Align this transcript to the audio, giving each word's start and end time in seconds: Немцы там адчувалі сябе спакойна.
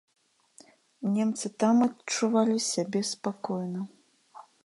Немцы 1.17 1.47
там 1.65 1.75
адчувалі 1.89 2.57
сябе 2.71 2.99
спакойна. 3.13 3.81